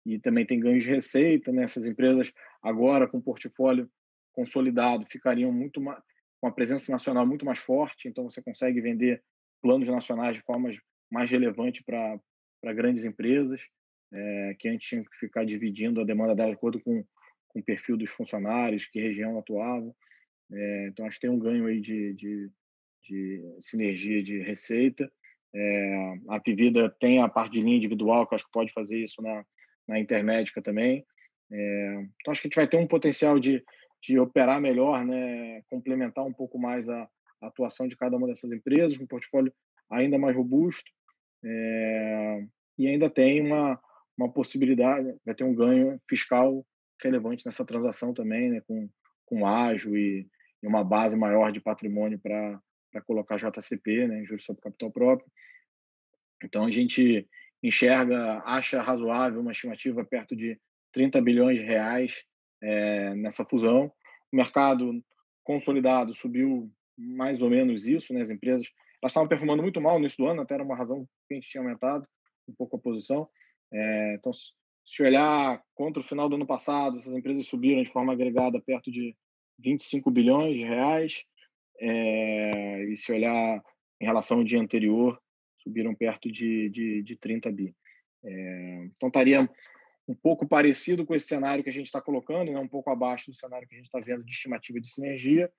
[0.06, 1.52] e também tem ganhos de receita.
[1.52, 1.66] Né?
[1.90, 3.90] Empresas, agora com portfólio
[4.34, 6.00] consolidado, ficariam muito mais,
[6.40, 8.08] com a presença nacional muito mais forte.
[8.08, 9.24] Então, você consegue vender
[9.60, 10.70] planos nacionais de forma
[11.12, 13.68] mais relevante para grandes empresas,
[14.14, 17.04] é, que antes tinham que ficar dividindo a demanda dela de acordo com,
[17.48, 19.92] com o perfil dos funcionários, que região atuava.
[20.52, 22.52] É, então, acho que tem um ganho aí de, de,
[23.10, 25.12] de sinergia de receita.
[25.56, 29.22] É, a Pivida tem a parte de linha individual, que acho que pode fazer isso
[29.22, 29.44] na,
[29.88, 31.06] na intermédica também.
[31.52, 33.64] É, então, acho que a gente vai ter um potencial de,
[34.04, 37.08] de operar melhor, né, complementar um pouco mais a,
[37.42, 39.54] a atuação de cada uma dessas empresas, um portfólio
[39.90, 40.92] ainda mais robusto.
[41.44, 42.46] É,
[42.78, 43.80] e ainda tem uma,
[44.18, 46.66] uma possibilidade, vai ter um ganho fiscal
[47.02, 48.90] relevante nessa transação também, né, com,
[49.26, 50.28] com ágio e,
[50.62, 52.60] e uma base maior de patrimônio para
[53.06, 55.30] colocar JCP, né, juros sobre capital próprio.
[56.44, 57.28] Então, a gente
[57.64, 60.60] enxerga, acha razoável uma estimativa perto de
[60.92, 62.24] 30 bilhões de reais
[62.62, 63.92] é, nessa fusão.
[64.32, 65.04] O mercado
[65.44, 68.22] consolidado subiu mais ou menos isso, né?
[68.22, 68.68] As empresas
[69.02, 71.36] elas estavam performando muito mal no início do ano, até era uma razão que a
[71.36, 72.06] gente tinha aumentado
[72.48, 73.30] um pouco a posição.
[73.72, 78.14] É, então, se olhar contra o final do ano passado, essas empresas subiram de forma
[78.14, 79.16] agregada perto de
[79.60, 81.24] 25 bilhões de reais.
[81.80, 83.64] É, e se olhar
[84.02, 85.20] em relação ao dia anterior,
[85.60, 87.76] subiram perto de, de, de 30 bi.
[88.24, 89.50] É, então, estaria
[90.08, 92.60] um pouco parecido com esse cenário que a gente está colocando, né?
[92.60, 95.52] um pouco abaixo do cenário que a gente está vendo de estimativa de sinergia,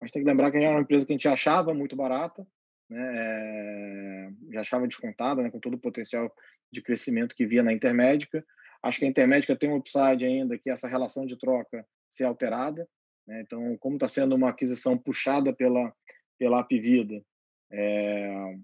[0.00, 2.46] mas tem que lembrar que é uma empresa que a gente achava muito barata,
[2.88, 3.14] né?
[3.16, 5.50] É, já achava descontada, né?
[5.50, 6.32] com todo o potencial
[6.70, 8.44] de crescimento que via na Intermédica.
[8.82, 12.24] Acho que a Intermédica tem um upside ainda, que é essa relação de troca ser
[12.24, 12.88] alterada.
[13.26, 13.40] Né?
[13.40, 15.94] Então, como está sendo uma aquisição puxada pela,
[16.38, 17.22] pela Apivida,
[17.70, 18.56] é,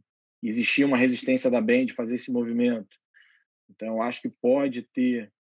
[0.43, 2.97] existia uma resistência da BEM de fazer esse movimento.
[3.71, 5.33] Então, eu acho que pode ter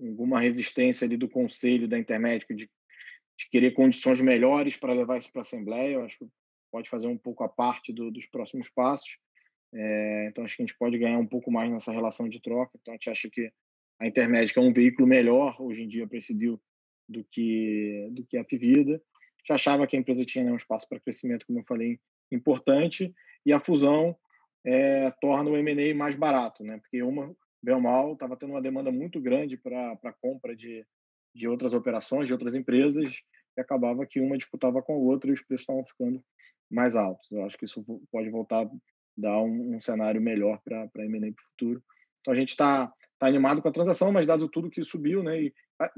[0.00, 2.70] alguma resistência ali do conselho da Intermédica de,
[3.38, 5.94] de querer condições melhores para levar isso para a Assembleia.
[5.94, 6.26] Eu acho que
[6.70, 9.18] pode fazer um pouco a parte do, dos próximos passos.
[9.74, 12.72] É, então, acho que a gente pode ganhar um pouco mais nessa relação de troca.
[12.80, 13.50] Então, a gente acha que
[14.00, 16.60] a Intermédica é um veículo melhor hoje em dia para esse deal
[17.08, 19.00] do que, do que a Pivida.
[19.44, 21.98] Já achava que a empresa tinha né, um espaço para crescimento, como eu falei,
[22.30, 23.12] importante,
[23.44, 24.16] e a fusão
[24.64, 26.78] é, torna o M&A mais barato, né?
[26.78, 30.86] Porque uma, bem ou mal, estava tendo uma demanda muito grande para compra de,
[31.34, 33.22] de outras operações, de outras empresas,
[33.56, 36.24] e acabava que uma disputava com a outra e os preços estavam ficando
[36.70, 37.30] mais altos.
[37.30, 38.70] Eu acho que isso pode voltar a
[39.16, 41.82] dar um, um cenário melhor para a M&A para o futuro.
[42.20, 45.40] Então, a gente está tá animado com a transação, mas dado tudo que subiu, né,
[45.40, 45.54] e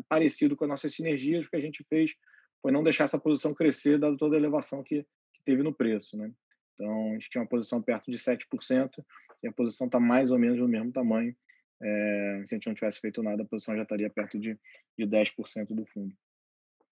[0.06, 2.14] parecido com as nossas sinergias, o que a gente fez
[2.60, 6.18] foi não deixar essa posição crescer, dado toda a elevação que, que teve no preço.
[6.18, 6.30] Né?
[6.74, 9.02] Então, a gente tinha uma posição perto de 7%,
[9.42, 11.34] e a posição está mais ou menos no mesmo tamanho.
[11.82, 14.58] É, se a gente não tivesse feito nada, a posição já estaria perto de,
[14.98, 16.14] de 10% do fundo.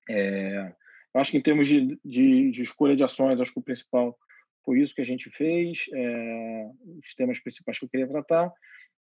[0.09, 0.75] É,
[1.14, 4.18] eu acho que em termos de, de, de, escolha de ações, acho que o principal
[4.64, 6.71] foi isso que a gente fez, é,
[7.03, 8.51] os temas principais que eu queria tratar.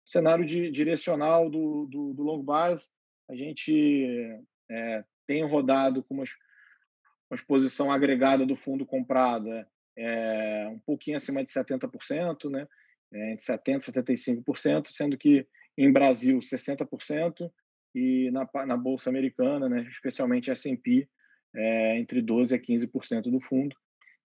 [0.06, 2.90] Cenário de, direcional do, do, do long base,
[3.30, 10.80] a gente é, tem rodado com uma, uma exposição agregada do fundo comprada é, um
[10.80, 12.68] pouquinho acima de 70%, né?
[13.14, 15.46] É, entre 70% e 75%, sendo que
[15.78, 17.52] em Brasil 60%
[17.94, 21.08] e na, na Bolsa Americana, né, especialmente S&P,
[21.54, 23.76] é, entre 12% a 15% do fundo.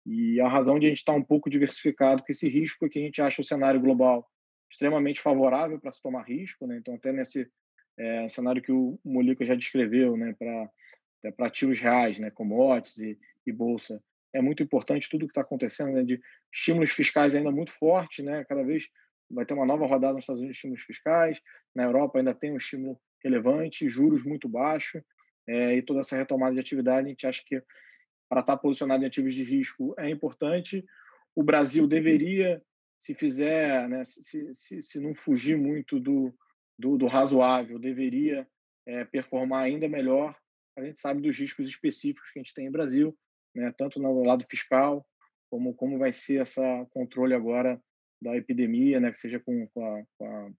[0.07, 2.99] E a razão de a gente estar um pouco diversificado com esse risco é que
[2.99, 4.27] a gente acha o cenário global
[4.71, 6.77] extremamente favorável para se tomar risco, né?
[6.79, 7.51] Então até nesse
[7.99, 10.71] é, cenário que o Molica já descreveu, né, para
[11.37, 14.01] para ativos reais, né, commodities e, e bolsa,
[14.33, 16.21] é muito importante tudo que está acontecendo, né, de
[16.53, 18.89] estímulos fiscais ainda muito forte, né, cada vez
[19.29, 21.41] vai ter uma nova rodada nos Estados Unidos de estímulos fiscais,
[21.75, 25.03] na Europa ainda tem um estímulo relevante, juros muito baixos,
[25.47, 27.61] é, e toda essa retomada de atividade, a gente acha que
[28.29, 30.85] para estar tá posicionado em ativos de risco é importante.
[31.35, 32.63] O Brasil deveria,
[32.99, 36.35] se fizer, né, se, se, se não fugir muito do,
[36.79, 38.47] do, do razoável, deveria
[38.87, 40.37] é, performar ainda melhor.
[40.77, 43.17] A gente sabe dos riscos específicos que a gente tem no Brasil,
[43.55, 45.07] né, tanto no lado fiscal,
[45.51, 47.81] como como vai ser essa controle agora
[48.21, 50.51] da epidemia, né, que seja com, com, a, com, a,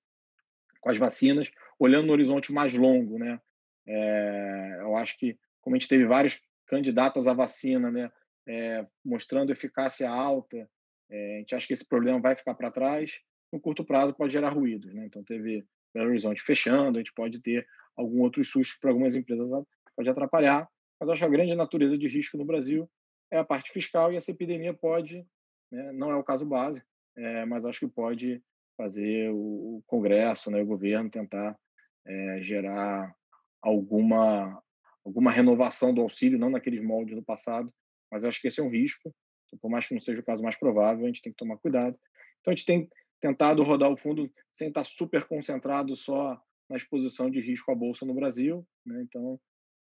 [0.82, 3.40] com as vacinas, olhando no horizonte mais longo, né,
[3.88, 8.12] é, eu acho que como a gente teve vários candidatos à vacina, né,
[8.48, 10.70] é, mostrando eficácia alta,
[11.12, 13.20] É, a gente acha que esse problema vai ficar para trás.
[13.52, 14.94] No curto prazo, pode gerar ruídos.
[14.94, 15.06] Né?
[15.06, 17.66] Então, teve Belo Horizonte fechando, a gente pode ter
[17.98, 19.48] algum outro susto para algumas empresas,
[19.96, 20.68] pode atrapalhar.
[21.00, 22.90] Mas acho que a grande natureza de risco no Brasil
[23.32, 25.26] é a parte fiscal e essa epidemia pode,
[25.72, 26.84] né, não é o caso base,
[27.18, 28.42] é, mas acho que pode
[28.78, 31.58] fazer o, Congresso, né, o governo tentar
[32.06, 33.14] é, gerar
[33.62, 34.62] alguma
[35.06, 37.74] alguma renovação do auxílio, não naqueles moldes do passado,
[38.12, 39.14] mas acho que esse é um risco.
[39.50, 41.58] Então, por mais que não seja o caso mais provável, a gente tem que tomar
[41.58, 41.98] cuidado.
[42.40, 47.30] Então, a gente tem tentado rodar o fundo sem estar super concentrado só na exposição
[47.30, 48.66] de risco à bolsa no Brasil.
[48.86, 49.02] Né?
[49.02, 49.40] Então,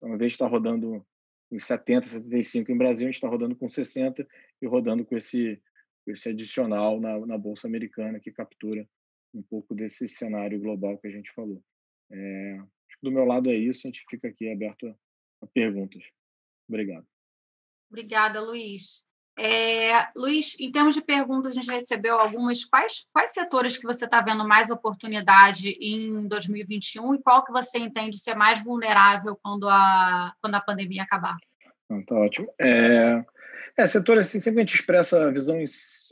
[0.03, 1.05] invés de estar rodando
[1.51, 4.25] em 70, 75 em Brasil, a gente está rodando com 60
[4.61, 5.61] e rodando com esse,
[6.07, 8.87] esse adicional na, na bolsa americana que captura
[9.33, 11.61] um pouco desse cenário global que a gente falou.
[12.09, 14.87] É, acho que do meu lado é isso, a gente fica aqui aberto
[15.41, 16.03] a perguntas.
[16.67, 17.05] Obrigado.
[17.89, 19.05] Obrigada, Luiz.
[19.37, 22.63] É, Luiz, em termos de perguntas, a gente recebeu algumas.
[22.65, 27.79] Quais, quais setores que você está vendo mais oportunidade em 2021 e qual que você
[27.79, 31.37] entende ser mais vulnerável quando a, quando a pandemia acabar?
[31.89, 32.47] Está ótimo.
[32.59, 33.23] É,
[33.77, 35.57] é, setor, assim, sempre a gente expressa a visão,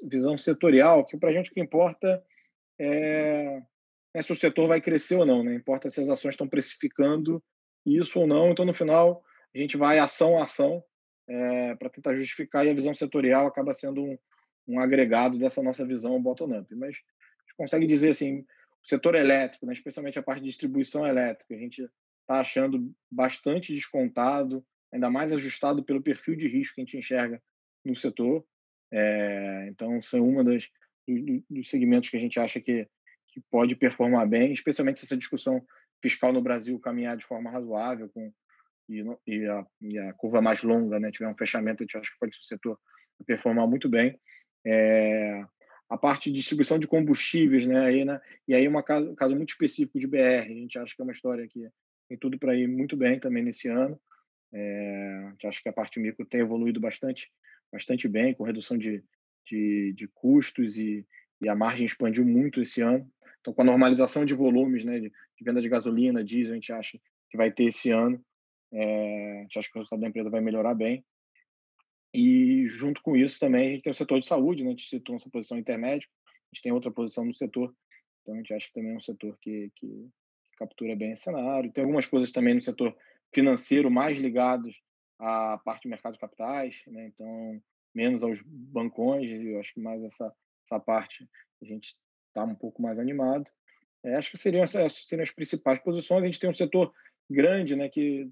[0.09, 2.23] visão setorial, que para a gente o que importa
[2.79, 3.61] é,
[4.13, 5.53] é, se o setor vai crescer ou não, né?
[5.53, 7.43] Importa se as ações estão precificando
[7.85, 8.49] isso ou não.
[8.49, 10.83] Então, no final, a gente vai ação a ação
[11.29, 14.17] é, para tentar justificar e a visão setorial acaba sendo um,
[14.67, 16.73] um agregado dessa nossa visão bottom-up.
[16.75, 18.39] Mas a gente consegue dizer assim,
[18.83, 21.87] o setor elétrico, né, especialmente a parte de distribuição elétrica, a gente
[22.21, 27.41] está achando bastante descontado, ainda mais ajustado pelo perfil de risco que a gente enxerga
[27.85, 28.43] no setor.
[28.91, 30.67] É, então, são uma das
[31.49, 32.87] dos segmentos que a gente acha que,
[33.29, 35.65] que pode performar bem, especialmente se essa discussão
[36.01, 38.31] fiscal no Brasil caminhar de forma razoável, com
[38.89, 42.11] e, e, a, e a curva mais longa, né, tiver um fechamento, a gente acha
[42.11, 42.79] que pode ser o setor
[43.25, 44.19] performar muito bem.
[44.65, 45.43] É,
[45.89, 49.49] a parte de distribuição de combustíveis, né, aí, né, e aí um caso, caso muito
[49.49, 51.69] específico de BR, a gente acha que é uma história que
[52.07, 53.99] tem tudo para ir muito bem também nesse ano.
[54.51, 57.31] É, a gente acha que a parte micro tem evoluído bastante,
[57.71, 59.03] bastante bem, com redução de,
[59.45, 61.05] de, de custos e,
[61.39, 63.07] e a margem expandiu muito esse ano.
[63.41, 66.73] Então, com a normalização de volumes né, de, de venda de gasolina, diesel, a gente
[66.73, 66.99] acha
[67.29, 68.23] que vai ter esse ano.
[68.71, 71.03] É, a gente acha que o resultado da empresa vai melhorar bem.
[72.13, 74.69] E, junto com isso, também a gente tem o setor de saúde, né?
[74.69, 77.73] a gente citou nossa posição intermédia, a gente tem outra posição no setor,
[78.21, 80.09] então a gente acha que também é um setor que, que
[80.57, 81.71] captura bem esse cenário.
[81.71, 82.95] Tem algumas coisas também no setor
[83.33, 84.75] financeiro mais ligados
[85.19, 87.07] à parte do mercado de capitais, né?
[87.07, 87.61] então
[87.93, 90.33] menos aos bancões, eu acho que mais essa,
[90.65, 91.27] essa parte
[91.61, 91.95] a gente
[92.27, 93.49] está um pouco mais animado.
[94.03, 96.23] É, acho que seriam essas seriam as principais posições.
[96.23, 96.93] A gente tem um setor
[97.29, 98.29] grande, né, que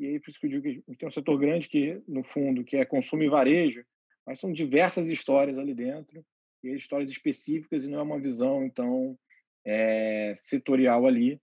[0.00, 2.64] e aí por isso que eu digo que tem um setor grande que no fundo
[2.64, 3.84] que é consumo e varejo,
[4.26, 6.24] mas são diversas histórias ali dentro
[6.64, 9.18] e histórias específicas e não é uma visão então
[9.64, 11.38] é, setorial ali.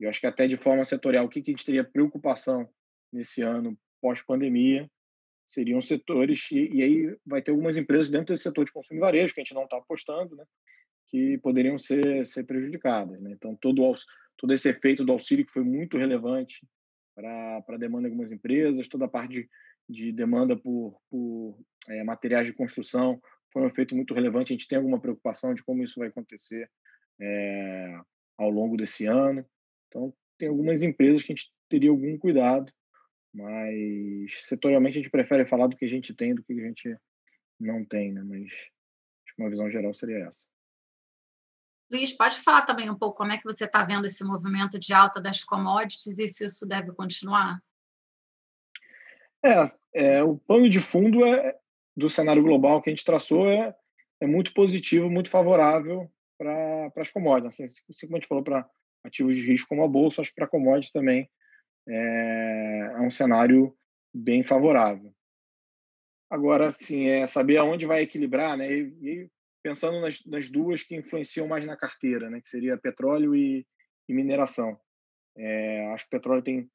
[0.00, 2.68] Eu acho que até de forma setorial, o que, que a gente teria preocupação
[3.12, 4.90] nesse ano pós-pandemia
[5.46, 9.00] seriam setores e, e, aí vai ter algumas empresas dentro desse setor de consumo e
[9.00, 10.44] varejo que a gente não está apostando, né?
[11.08, 13.30] Que poderiam ser, ser prejudicadas, né?
[13.32, 13.94] Então todo
[14.36, 16.66] todo esse efeito do auxílio que foi muito relevante
[17.14, 19.48] para a demanda de algumas empresas, toda a parte de,
[19.88, 23.20] de demanda por, por é, materiais de construção
[23.52, 24.52] foi um efeito muito relevante.
[24.52, 26.70] A gente tem alguma preocupação de como isso vai acontecer
[27.20, 28.00] é,
[28.38, 29.44] ao longo desse ano.
[29.88, 32.72] Então, tem algumas empresas que a gente teria algum cuidado,
[33.32, 36.96] mas setorialmente a gente prefere falar do que a gente tem do que a gente
[37.60, 38.22] não tem, né?
[38.24, 40.51] Mas acho que uma visão geral seria essa.
[41.92, 44.94] Luiz, pode falar também um pouco como é que você está vendo esse movimento de
[44.94, 47.60] alta das commodities e se isso deve continuar?
[49.44, 51.54] É, é o pano de fundo é,
[51.94, 53.74] do cenário global que a gente traçou é,
[54.22, 57.60] é muito positivo, muito favorável para as commodities.
[57.60, 58.66] Assim, assim como a gente falou para
[59.04, 61.28] ativos de risco como a bolsa, acho que para commodities também
[61.86, 63.76] é, é, um cenário
[64.14, 65.12] bem favorável.
[66.30, 68.72] Agora, assim, é saber aonde vai equilibrar, né?
[68.72, 69.30] E, e
[69.62, 73.66] pensando nas, nas, duas que influenciam mais na carteira, né, que seria petróleo e,
[74.08, 74.78] e mineração.
[75.36, 76.70] É, acho que o petróleo tem,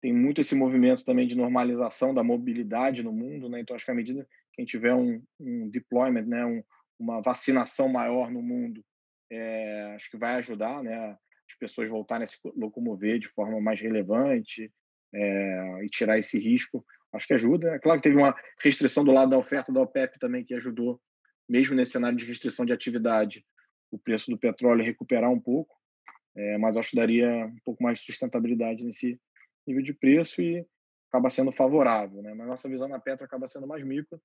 [0.00, 3.60] tem muito esse movimento também de normalização da mobilidade no mundo, né?
[3.60, 6.62] então acho que à medida que a gente tiver um, um deployment, né, um,
[6.98, 8.84] uma vacinação maior no mundo,
[9.30, 11.16] é, acho que vai ajudar né,
[11.48, 14.70] as pessoas voltarem a se locomover de forma mais relevante
[15.14, 16.84] é, e tirar esse risco.
[17.12, 17.74] Acho que ajuda.
[17.74, 21.00] É claro que teve uma restrição do lado da oferta da OPEP também que ajudou
[21.48, 23.44] mesmo nesse cenário de restrição de atividade,
[23.90, 25.74] o preço do petróleo recuperar um pouco,
[26.36, 29.18] é, mas acho que daria um pouco mais de sustentabilidade nesse
[29.66, 30.64] nível de preço e
[31.08, 32.22] acaba sendo favorável.
[32.22, 32.34] Né?
[32.34, 34.20] Mas nossa visão na Petro acaba sendo mais micro,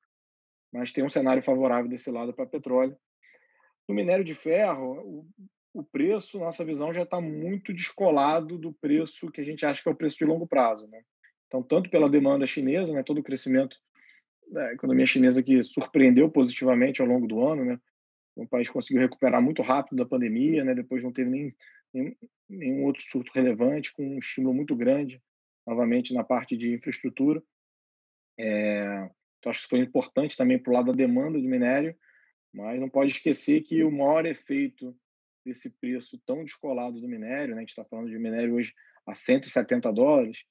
[0.71, 2.97] mas tem um cenário favorável desse lado para petróleo.
[3.87, 5.27] No minério de ferro, o,
[5.73, 9.89] o preço, nossa visão, já está muito descolado do preço que a gente acha que
[9.89, 10.87] é o preço de longo prazo.
[10.87, 11.01] Né?
[11.47, 13.77] Então, tanto pela demanda chinesa, né, todo o crescimento
[14.51, 17.79] da economia chinesa que surpreendeu positivamente ao longo do ano, né?
[18.35, 20.73] O país conseguiu recuperar muito rápido da pandemia, né?
[20.73, 21.55] Depois não teve nem,
[21.93, 22.17] nem
[22.49, 25.21] nenhum outro surto relevante, com um estímulo muito grande,
[25.65, 27.41] novamente na parte de infraestrutura.
[28.39, 31.95] É, então, acho que foi importante também para o lado da demanda de minério,
[32.53, 34.95] mas não pode esquecer que o maior efeito
[35.45, 37.57] desse preço tão descolado do minério, né?
[37.57, 38.73] a gente está falando de minério hoje
[39.05, 40.45] a 170 dólares,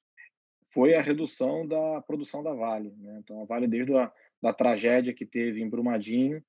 [0.73, 2.95] foi a redução da produção da Vale.
[2.99, 3.19] Né?
[3.23, 6.43] Então, a Vale, desde a da tragédia que teve em Brumadinho,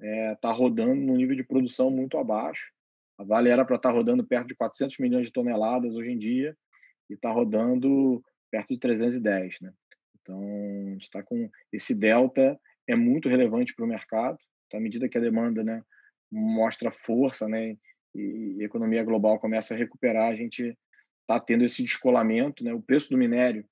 [0.00, 2.72] está é, tá rodando num nível de produção muito abaixo.
[3.18, 6.18] A Vale era para estar tá rodando perto de 400 milhões de toneladas hoje em
[6.18, 6.56] dia
[7.10, 9.60] e está rodando perto de 310.
[9.60, 9.72] Né?
[10.20, 14.38] Então, a gente está com esse delta é muito relevante para o mercado.
[14.66, 15.82] Então, à medida que a demanda né,
[16.30, 17.76] mostra força né,
[18.14, 20.76] e, a economia global começa a recuperar, a gente
[21.24, 22.62] está tendo esse descolamento.
[22.62, 22.72] Né?
[22.72, 23.66] O preço do minério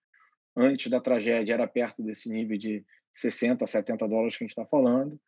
[0.56, 4.66] antes da tragédia era perto desse nível de 60, 70 dólares que a gente está
[4.66, 5.20] falando.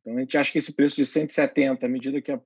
[0.00, 2.40] Então, a gente acha que esse preço de 170, à medida que a,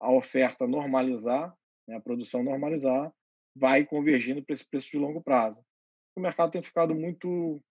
[0.00, 1.52] a oferta normalizar,
[1.86, 3.12] né, a produção normalizar,
[3.54, 5.60] vai convergindo para esse preço de longo prazo
[6.20, 7.62] o mercado tem ficado muito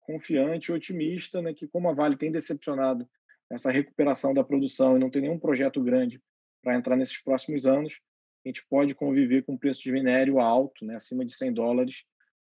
[0.00, 3.08] confiante otimista, né, que como a Vale tem decepcionado
[3.50, 6.20] nessa recuperação da produção e não tem nenhum projeto grande
[6.62, 8.00] para entrar nesses próximos anos,
[8.44, 12.04] a gente pode conviver com o preço de minério alto, né, acima de 100 dólares,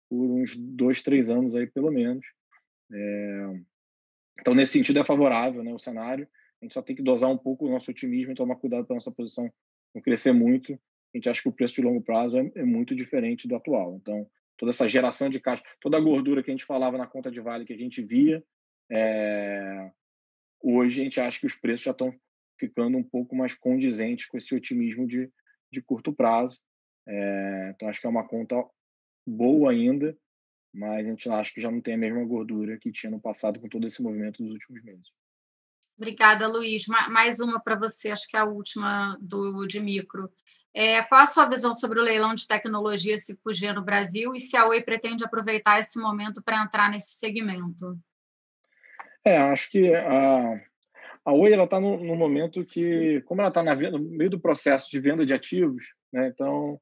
[0.08, 2.26] por uns dois, três anos aí pelo menos.
[2.92, 3.60] É...
[4.40, 6.28] Então, nesse sentido, é favorável né, o cenário.
[6.60, 8.94] A gente só tem que dosar um pouco o nosso otimismo e tomar cuidado para
[8.94, 9.52] a nossa posição
[9.94, 10.72] não crescer muito.
[10.72, 13.96] A gente acha que o preço de longo prazo é, é muito diferente do atual.
[13.96, 17.30] Então, toda essa geração de caixa, toda a gordura que a gente falava na conta
[17.30, 18.42] de vale que a gente via,
[18.90, 19.90] é...
[20.62, 22.14] hoje a gente acha que os preços já estão
[22.58, 25.30] ficando um pouco mais condizentes com esse otimismo de,
[25.70, 26.58] de curto prazo.
[27.06, 27.72] É...
[27.74, 28.56] então acho que é uma conta
[29.26, 30.16] boa ainda,
[30.72, 33.60] mas a gente acha que já não tem a mesma gordura que tinha no passado
[33.60, 35.08] com todo esse movimento dos últimos meses.
[35.96, 36.86] Obrigada, Luiz.
[36.86, 40.30] Mais uma para você, acho que é a última do de micro.
[40.72, 44.56] É, qual a sua visão sobre o leilão de tecnologia 5G no Brasil e se
[44.56, 47.98] a Oi pretende aproveitar esse momento para entrar nesse segmento?
[49.24, 50.54] É, acho que a,
[51.28, 54.98] a Oi está no, no, momento que, como ela está no meio do processo de
[54.98, 56.80] venda de ativos, né, então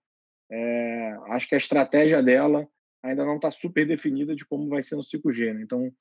[0.49, 2.69] é, acho que a estratégia dela
[3.03, 5.53] ainda não está super definida de como vai ser no 5G.
[5.53, 5.63] Né?
[5.63, 5.93] Então,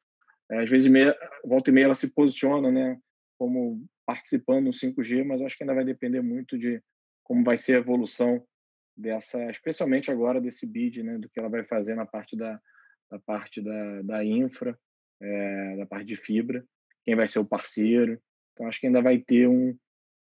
[0.52, 3.00] é, às vezes, meia, volta e meia, ela se posiciona né,
[3.36, 6.80] como participando no 5G, mas acho que ainda vai depender muito de
[7.24, 8.46] como vai ser a evolução
[8.96, 12.62] dessa, especialmente agora desse bid, né, do que ela vai fazer na parte da,
[13.10, 14.78] da parte da, da infra,
[15.20, 16.64] é, da parte de fibra,
[17.04, 18.22] quem vai ser o parceiro.
[18.56, 19.78] Então acho que ainda vai ter um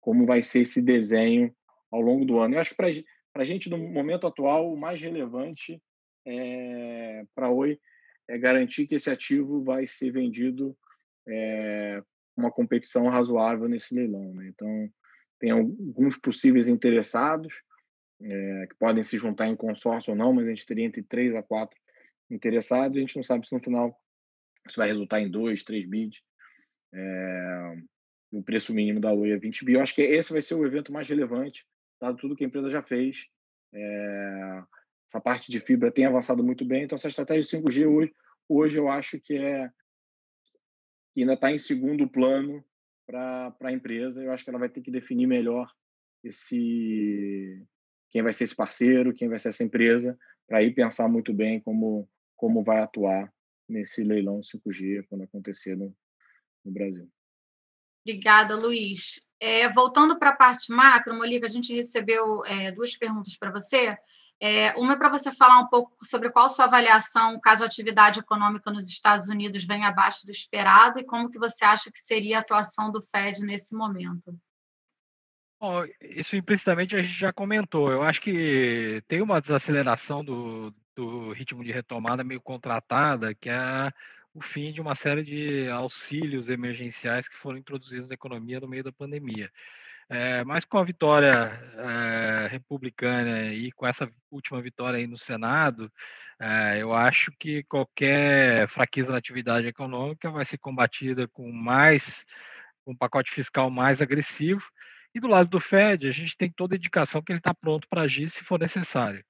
[0.01, 1.55] como vai ser esse desenho
[1.91, 2.55] ao longo do ano.
[2.55, 5.81] Eu acho que para a gente no momento atual o mais relevante
[6.27, 7.79] é, para Oi
[8.29, 10.77] é garantir que esse ativo vai ser vendido
[11.29, 12.03] é,
[12.37, 14.35] uma competição razoável nesse leilão.
[14.35, 14.49] Né?
[14.49, 14.91] Então
[15.39, 17.63] tem alguns possíveis interessados
[18.23, 21.35] é, que podem se juntar em consórcio ou não, mas a gente teria entre três
[21.35, 21.79] a quatro
[22.31, 22.97] interessados.
[22.97, 23.99] A gente não sabe se no final
[24.67, 26.23] isso vai resultar em dois, três bids.
[26.93, 27.77] É,
[28.35, 29.75] o preço mínimo da Oi é 20 bi.
[29.75, 31.65] Eu acho que esse vai ser o evento mais relevante,
[32.01, 33.29] dado tudo que a empresa já fez.
[33.73, 34.63] É,
[35.09, 38.15] essa parte de fibra tem avançado muito bem, então essa estratégia de 5G hoje,
[38.49, 39.71] hoje eu acho que é
[41.13, 42.65] que ainda está em segundo plano
[43.07, 44.21] para a empresa.
[44.21, 45.71] Eu acho que ela vai ter que definir melhor
[46.25, 47.63] esse
[48.11, 51.61] quem vai ser esse parceiro, quem vai ser essa empresa, para aí pensar muito bem
[51.61, 53.33] como como vai atuar
[53.69, 55.97] nesse leilão 5G quando acontecer no,
[56.65, 57.09] no Brasil.
[58.05, 59.21] Obrigada, Luiz.
[59.41, 63.97] É, voltando para a parte macro, Molica, a gente recebeu é, duas perguntas para você.
[64.41, 68.21] É, uma é para você falar um pouco sobre qual sua avaliação caso a atividade
[68.21, 72.39] econômica nos Estados Unidos venha abaixo do esperado e como que você acha que seria
[72.39, 74.39] a atuação do Fed nesse momento.
[75.59, 77.91] Bom, isso implicitamente a gente já comentou.
[77.91, 83.91] Eu acho que tem uma desaceleração do, do ritmo de retomada meio contratada, que é
[84.35, 88.83] o fim de uma série de auxílios emergenciais que foram introduzidos na economia no meio
[88.83, 89.51] da pandemia.
[90.09, 91.33] É, mas com a vitória
[91.79, 95.91] é, republicana e com essa última vitória aí no Senado,
[96.39, 102.27] é, eu acho que qualquer fraqueza na atividade econômica vai ser combatida com mais
[102.87, 104.69] um pacote fiscal mais agressivo.
[105.15, 107.89] E do lado do Fed, a gente tem toda a indicação que ele está pronto
[107.89, 109.25] para agir se for necessário.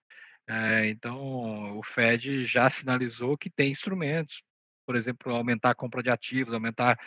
[0.87, 4.43] então, o Fed já sinalizou que tem instrumentos
[4.85, 6.99] por exemplo, aumentar a compra de ativos, aumentar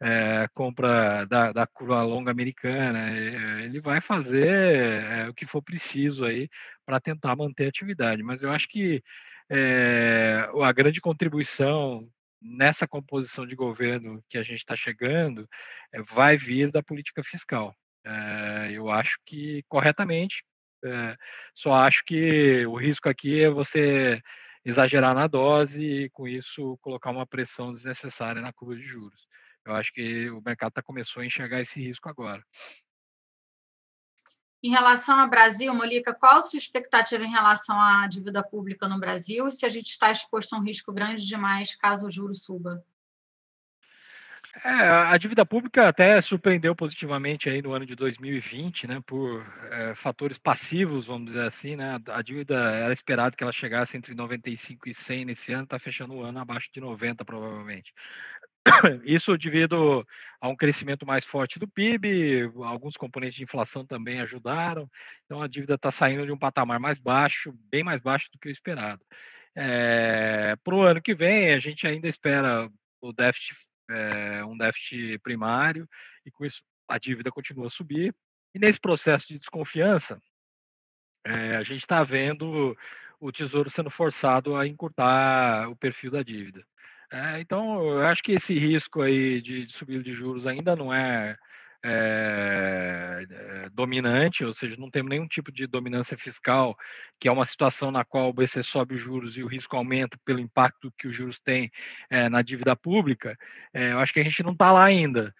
[0.00, 3.10] é, a compra da, da curva longa americana.
[3.16, 6.48] Eh, ele vai fazer é, o que for preciso aí
[6.84, 8.22] para tentar manter a atividade.
[8.22, 9.02] Mas eu acho que
[9.50, 12.08] é, a grande contribuição
[12.40, 15.48] nessa composição de governo que a gente está chegando
[16.10, 17.74] vai vir da política fiscal.
[18.72, 20.44] eu acho que corretamente.
[21.54, 24.20] só acho que o risco aqui é você
[24.64, 29.28] exagerar na dose e, com isso, colocar uma pressão desnecessária na curva de juros.
[29.64, 32.44] Eu acho que o mercado tá, começou a enxergar esse risco agora.
[34.62, 38.98] Em relação ao Brasil, Molica, qual a sua expectativa em relação à dívida pública no
[38.98, 42.34] Brasil e se a gente está exposto a um risco grande demais caso o juro
[42.34, 42.82] suba?
[44.62, 49.94] É, a dívida pública até surpreendeu positivamente aí no ano de 2020, né, por é,
[49.96, 54.88] fatores passivos, vamos dizer assim, né, a dívida era esperado que ela chegasse entre 95
[54.88, 57.92] e 100 nesse ano, está fechando o ano abaixo de 90 provavelmente.
[59.04, 60.06] Isso devido
[60.40, 64.88] a um crescimento mais forte do PIB, alguns componentes de inflação também ajudaram,
[65.24, 68.48] então a dívida está saindo de um patamar mais baixo, bem mais baixo do que
[68.48, 69.04] o esperado.
[69.56, 73.54] É, Para o ano que vem, a gente ainda espera o déficit
[73.90, 75.88] é, um déficit primário,
[76.24, 78.14] e com isso a dívida continua a subir.
[78.54, 80.20] E nesse processo de desconfiança,
[81.24, 82.76] é, a gente está vendo
[83.18, 86.64] o Tesouro sendo forçado a encurtar o perfil da dívida.
[87.10, 91.36] É, então, eu acho que esse risco aí de, de de juros ainda não é
[91.86, 96.74] é, é, dominante, ou seja, não temos nenhum tipo de dominância fiscal,
[97.20, 100.16] que é uma situação na qual o BC sobe os juros e o risco aumenta
[100.24, 101.70] pelo impacto que os juros têm
[102.08, 103.36] é, na dívida pública,
[103.74, 105.34] eu acho que a gente não está lá ainda.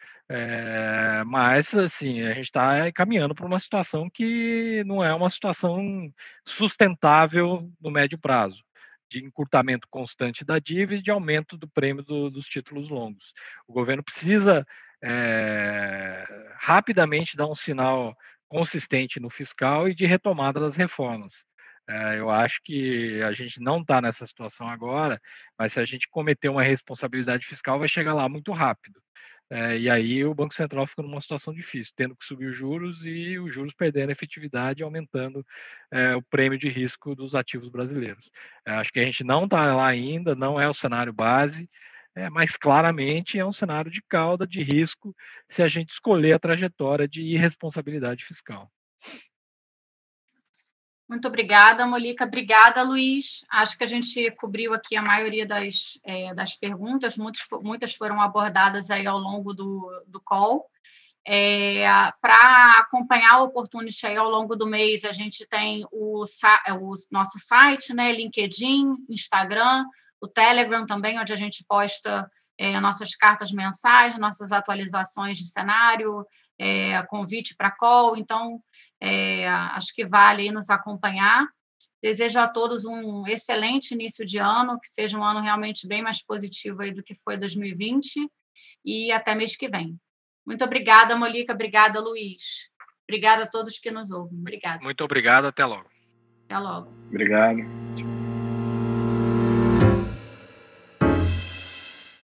[1.27, 6.13] mas, assim, a gente está caminhando para uma situação que não é uma situação
[6.45, 8.63] sustentável no médio prazo
[9.09, 13.33] de encurtamento constante da dívida e de aumento do prêmio do, dos títulos longos.
[13.67, 14.67] O governo precisa
[15.05, 16.25] é,
[16.59, 18.17] rapidamente dar um sinal
[18.49, 21.45] consistente no fiscal e de retomada das reformas.
[21.87, 25.21] É, eu acho que a gente não está nessa situação agora,
[25.59, 28.99] mas se a gente cometer uma responsabilidade fiscal, vai chegar lá muito rápido.
[29.51, 33.05] É, e aí o Banco Central fica numa situação difícil, tendo que subir os juros
[33.05, 35.45] e os juros perdendo efetividade, aumentando
[35.93, 38.31] é, o prêmio de risco dos ativos brasileiros.
[38.67, 41.69] É, acho que a gente não está lá ainda, não é o cenário base,
[42.15, 45.15] é, mas claramente é um cenário de cauda, de risco,
[45.49, 48.71] se a gente escolher a trajetória de irresponsabilidade fiscal.
[51.09, 52.25] Muito obrigada, Molica.
[52.25, 53.45] Obrigada, Luiz.
[53.51, 58.21] Acho que a gente cobriu aqui a maioria das, é, das perguntas, muitas, muitas foram
[58.23, 60.67] abordadas aí ao longo do, do call.
[61.27, 61.85] É,
[62.21, 67.39] Para acompanhar o Opportunity aí ao longo do mês, a gente tem o, o nosso
[67.39, 69.85] site, né, LinkedIn, Instagram,
[70.25, 76.27] o Telegram também, onde a gente posta é, nossas cartas mensais, nossas atualizações de cenário,
[76.59, 78.17] é, convite para call.
[78.17, 78.61] Então,
[79.01, 81.47] é, acho que vale nos acompanhar.
[82.03, 86.23] Desejo a todos um excelente início de ano, que seja um ano realmente bem mais
[86.23, 88.31] positivo aí do que foi 2020
[88.85, 89.99] e até mês que vem.
[90.47, 91.55] Muito obrigada, Molica.
[91.55, 92.69] Obrigada, Luiz.
[93.09, 94.39] Obrigada a todos que nos ouvem.
[94.39, 94.83] Obrigada.
[94.83, 95.47] Muito obrigado.
[95.47, 95.89] Até logo.
[96.45, 96.89] Até logo.
[97.09, 98.24] Obrigado.